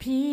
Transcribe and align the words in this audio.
Pillole 0.00 0.29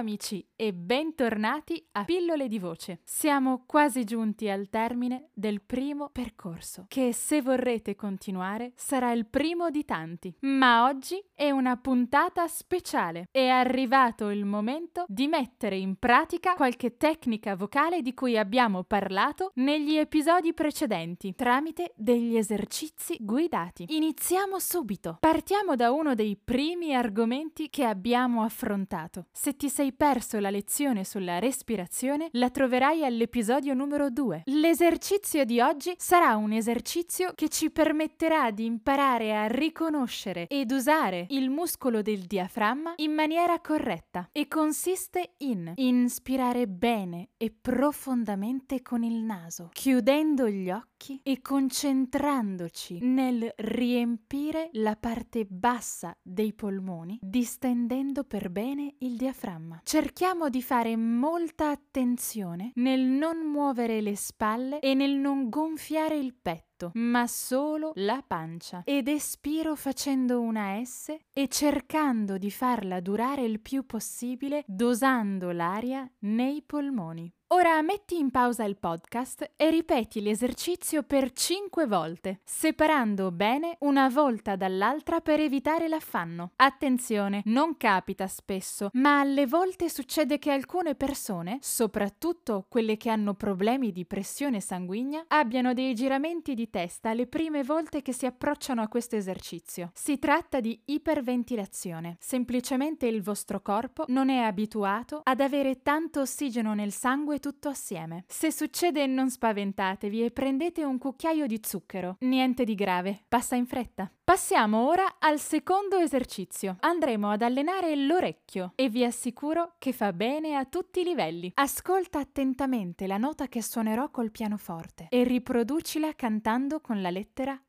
amici 0.00 0.44
e 0.56 0.72
bentornati 0.72 1.86
a 1.92 2.04
Pillole 2.04 2.48
di 2.48 2.58
Voce. 2.58 3.00
Siamo 3.04 3.64
quasi 3.66 4.04
giunti 4.04 4.48
al 4.48 4.70
termine 4.70 5.28
del 5.34 5.60
primo 5.60 6.08
percorso, 6.08 6.86
che 6.88 7.12
se 7.12 7.42
vorrete 7.42 7.94
continuare 7.94 8.72
sarà 8.74 9.12
il 9.12 9.26
primo 9.26 9.68
di 9.68 9.84
tanti. 9.84 10.34
Ma 10.40 10.86
oggi 10.86 11.22
è 11.34 11.50
una 11.50 11.76
puntata 11.76 12.48
speciale. 12.48 13.28
È 13.30 13.46
arrivato 13.46 14.30
il 14.30 14.46
momento 14.46 15.04
di 15.06 15.26
mettere 15.28 15.76
in 15.76 15.96
pratica 15.96 16.54
qualche 16.54 16.96
tecnica 16.96 17.54
vocale 17.54 18.00
di 18.00 18.14
cui 18.14 18.38
abbiamo 18.38 18.84
parlato 18.84 19.52
negli 19.56 19.96
episodi 19.96 20.54
precedenti, 20.54 21.34
tramite 21.34 21.92
degli 21.94 22.36
esercizi 22.36 23.18
guidati. 23.20 23.84
Iniziamo 23.88 24.58
subito. 24.58 25.18
Partiamo 25.20 25.76
da 25.76 25.92
uno 25.92 26.14
dei 26.14 26.38
primi 26.42 26.94
argomenti 26.94 27.68
che 27.68 27.84
abbiamo 27.84 28.42
affrontato. 28.42 29.26
Se 29.30 29.56
ti 29.56 29.68
sei 29.68 29.88
perso 29.92 30.38
la 30.38 30.50
lezione 30.50 31.04
sulla 31.04 31.38
respirazione, 31.38 32.28
la 32.32 32.50
troverai 32.50 33.04
all'episodio 33.04 33.74
numero 33.74 34.10
2. 34.10 34.42
L'esercizio 34.46 35.44
di 35.44 35.60
oggi 35.60 35.94
sarà 35.96 36.36
un 36.36 36.52
esercizio 36.52 37.32
che 37.34 37.48
ci 37.48 37.70
permetterà 37.70 38.50
di 38.50 38.64
imparare 38.64 39.36
a 39.36 39.46
riconoscere 39.46 40.46
ed 40.48 40.70
usare 40.70 41.26
il 41.30 41.50
muscolo 41.50 42.02
del 42.02 42.20
diaframma 42.20 42.94
in 42.96 43.12
maniera 43.12 43.60
corretta 43.60 44.28
e 44.32 44.48
consiste 44.48 45.34
in 45.38 45.72
inspirare 45.76 46.66
bene 46.66 47.30
e 47.36 47.50
profondamente 47.50 48.82
con 48.82 49.02
il 49.02 49.22
naso, 49.22 49.68
chiudendo 49.72 50.48
gli 50.48 50.70
occhi 50.70 51.20
e 51.22 51.40
concentrandoci 51.40 52.98
nel 53.02 53.52
riempire 53.56 54.68
la 54.72 54.96
parte 54.96 55.46
bassa 55.48 56.16
dei 56.22 56.52
polmoni, 56.52 57.18
distendendo 57.20 58.24
per 58.24 58.50
bene 58.50 58.94
il 58.98 59.16
diaframma. 59.16 59.79
Cerchiamo 59.82 60.48
di 60.48 60.62
fare 60.62 60.96
molta 60.96 61.70
attenzione 61.70 62.72
nel 62.74 63.00
non 63.00 63.38
muovere 63.38 64.00
le 64.00 64.16
spalle 64.16 64.78
e 64.80 64.94
nel 64.94 65.12
non 65.12 65.48
gonfiare 65.48 66.16
il 66.16 66.34
petto 66.40 66.69
ma 66.94 67.26
solo 67.26 67.92
la 67.96 68.22
pancia 68.26 68.82
ed 68.84 69.08
espiro 69.08 69.74
facendo 69.74 70.40
una 70.40 70.82
S 70.84 71.14
e 71.32 71.48
cercando 71.48 72.38
di 72.38 72.50
farla 72.50 73.00
durare 73.00 73.42
il 73.42 73.60
più 73.60 73.86
possibile 73.86 74.64
dosando 74.66 75.50
l'aria 75.50 76.10
nei 76.20 76.62
polmoni. 76.62 77.32
Ora 77.52 77.82
metti 77.82 78.16
in 78.16 78.30
pausa 78.30 78.62
il 78.62 78.76
podcast 78.76 79.54
e 79.56 79.70
ripeti 79.70 80.22
l'esercizio 80.22 81.02
per 81.02 81.32
5 81.32 81.84
volte, 81.88 82.42
separando 82.44 83.32
bene 83.32 83.76
una 83.80 84.08
volta 84.08 84.54
dall'altra 84.54 85.20
per 85.20 85.40
evitare 85.40 85.88
l'affanno. 85.88 86.52
Attenzione, 86.54 87.42
non 87.46 87.76
capita 87.76 88.28
spesso, 88.28 88.90
ma 88.92 89.18
alle 89.18 89.48
volte 89.48 89.88
succede 89.88 90.38
che 90.38 90.52
alcune 90.52 90.94
persone, 90.94 91.58
soprattutto 91.60 92.66
quelle 92.68 92.96
che 92.96 93.10
hanno 93.10 93.34
problemi 93.34 93.90
di 93.90 94.06
pressione 94.06 94.60
sanguigna, 94.60 95.24
abbiano 95.26 95.74
dei 95.74 95.92
giramenti 95.92 96.54
di 96.54 96.69
testa 96.70 97.12
le 97.12 97.26
prime 97.26 97.62
volte 97.62 98.00
che 98.00 98.12
si 98.12 98.24
approcciano 98.24 98.80
a 98.80 98.88
questo 98.88 99.16
esercizio. 99.16 99.90
Si 99.92 100.18
tratta 100.18 100.60
di 100.60 100.80
iperventilazione. 100.86 102.16
Semplicemente 102.20 103.06
il 103.06 103.22
vostro 103.22 103.60
corpo 103.60 104.04
non 104.08 104.30
è 104.30 104.38
abituato 104.38 105.20
ad 105.22 105.40
avere 105.40 105.82
tanto 105.82 106.20
ossigeno 106.20 106.72
nel 106.72 106.92
sangue 106.92 107.38
tutto 107.40 107.68
assieme. 107.68 108.24
Se 108.28 108.50
succede 108.52 109.06
non 109.06 109.28
spaventatevi 109.28 110.24
e 110.24 110.30
prendete 110.30 110.84
un 110.84 110.98
cucchiaio 110.98 111.46
di 111.46 111.60
zucchero. 111.62 112.16
Niente 112.20 112.64
di 112.64 112.74
grave, 112.74 113.24
passa 113.28 113.56
in 113.56 113.66
fretta. 113.66 114.10
Passiamo 114.30 114.86
ora 114.86 115.16
al 115.18 115.40
secondo 115.40 115.96
esercizio. 115.96 116.76
Andremo 116.80 117.30
ad 117.30 117.42
allenare 117.42 117.96
l'orecchio 117.96 118.74
e 118.76 118.88
vi 118.88 119.04
assicuro 119.04 119.74
che 119.76 119.92
fa 119.92 120.12
bene 120.12 120.54
a 120.54 120.64
tutti 120.66 121.00
i 121.00 121.04
livelli. 121.04 121.50
Ascolta 121.54 122.20
attentamente 122.20 123.08
la 123.08 123.16
nota 123.16 123.48
che 123.48 123.60
suonerò 123.60 124.08
col 124.10 124.30
pianoforte 124.30 125.08
e 125.08 125.24
riproducila 125.24 126.14
cantando 126.14 126.59
con 126.82 127.02
la 127.02 127.10
lettera 127.10 127.62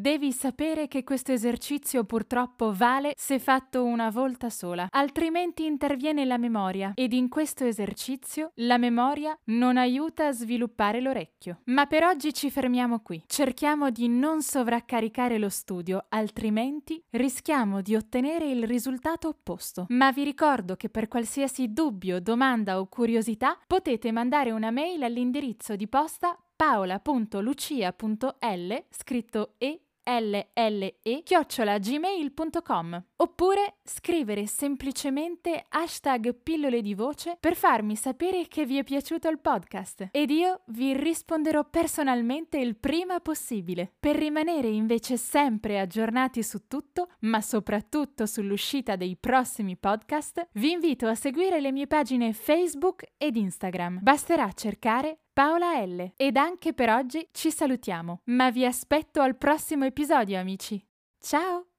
Devi 0.00 0.32
sapere 0.32 0.88
che 0.88 1.04
questo 1.04 1.30
esercizio 1.30 2.04
purtroppo 2.04 2.72
vale 2.72 3.12
se 3.18 3.38
fatto 3.38 3.84
una 3.84 4.08
volta 4.08 4.48
sola, 4.48 4.88
altrimenti 4.90 5.66
interviene 5.66 6.24
la 6.24 6.38
memoria 6.38 6.92
ed 6.94 7.12
in 7.12 7.28
questo 7.28 7.66
esercizio 7.66 8.52
la 8.54 8.78
memoria 8.78 9.38
non 9.48 9.76
aiuta 9.76 10.28
a 10.28 10.32
sviluppare 10.32 11.02
l'orecchio. 11.02 11.60
Ma 11.64 11.84
per 11.84 12.04
oggi 12.04 12.32
ci 12.32 12.50
fermiamo 12.50 13.00
qui. 13.00 13.22
Cerchiamo 13.26 13.90
di 13.90 14.08
non 14.08 14.40
sovraccaricare 14.40 15.36
lo 15.36 15.50
studio, 15.50 16.06
altrimenti 16.08 17.04
rischiamo 17.10 17.82
di 17.82 17.94
ottenere 17.94 18.50
il 18.50 18.66
risultato 18.66 19.28
opposto. 19.28 19.84
Ma 19.90 20.12
vi 20.12 20.24
ricordo 20.24 20.76
che 20.76 20.88
per 20.88 21.08
qualsiasi 21.08 21.74
dubbio, 21.74 22.22
domanda 22.22 22.80
o 22.80 22.86
curiosità 22.86 23.58
potete 23.66 24.12
mandare 24.12 24.50
una 24.50 24.70
mail 24.70 25.02
all'indirizzo 25.02 25.76
di 25.76 25.88
posta 25.88 26.38
paola.lucia.l 26.56 28.84
scritto 28.90 29.54
e 29.58 29.82
lle 30.18 30.96
chiocciolagmail.com 31.22 33.04
oppure 33.16 33.76
scrivere 33.84 34.46
semplicemente 34.46 35.66
hashtag 35.68 36.34
pillole 36.42 36.80
di 36.80 36.94
voce 36.94 37.36
per 37.38 37.54
farmi 37.54 37.96
sapere 37.96 38.46
che 38.48 38.64
vi 38.64 38.78
è 38.78 38.84
piaciuto 38.84 39.28
il 39.28 39.38
podcast 39.38 40.08
ed 40.10 40.30
io 40.30 40.62
vi 40.68 40.96
risponderò 40.96 41.64
personalmente 41.68 42.58
il 42.58 42.76
prima 42.76 43.20
possibile. 43.20 43.92
Per 44.00 44.16
rimanere 44.16 44.68
invece 44.68 45.16
sempre 45.16 45.78
aggiornati 45.78 46.42
su 46.42 46.66
tutto, 46.66 47.08
ma 47.20 47.40
soprattutto 47.40 48.26
sull'uscita 48.26 48.96
dei 48.96 49.16
prossimi 49.18 49.76
podcast, 49.76 50.48
vi 50.54 50.72
invito 50.72 51.06
a 51.06 51.14
seguire 51.14 51.60
le 51.60 51.72
mie 51.72 51.86
pagine 51.86 52.32
Facebook 52.32 53.04
ed 53.18 53.36
Instagram. 53.36 53.98
Basterà 54.02 54.50
cercare 54.52 55.18
Paola 55.32 55.80
L. 55.84 56.12
Ed 56.16 56.36
anche 56.36 56.74
per 56.74 56.90
oggi 56.90 57.28
ci 57.32 57.50
salutiamo, 57.50 58.22
ma 58.24 58.50
vi 58.50 58.66
aspetto 58.66 59.20
al 59.20 59.36
prossimo 59.36 59.84
episodio 59.84 60.38
amici. 60.38 60.84
Ciao! 61.18 61.69